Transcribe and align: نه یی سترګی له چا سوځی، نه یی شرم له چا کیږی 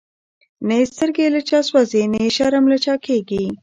نه 0.67 0.75
یی 0.79 0.85
سترګی 0.93 1.25
له 1.35 1.41
چا 1.49 1.59
سوځی، 1.67 2.03
نه 2.13 2.17
یی 2.23 2.29
شرم 2.37 2.63
له 2.71 2.77
چا 2.85 2.93
کیږی 3.05 3.45